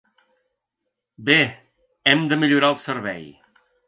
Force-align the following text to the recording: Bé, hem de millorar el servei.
Bé, 1.27 1.35
hem 2.13 2.23
de 2.31 2.39
millorar 2.45 2.73
el 2.73 2.79
servei. 2.85 3.29